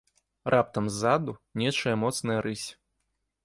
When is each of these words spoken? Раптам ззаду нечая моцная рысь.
Раптам 0.53 0.89
ззаду 0.95 1.37
нечая 1.53 1.95
моцная 2.07 2.41
рысь. 2.41 2.75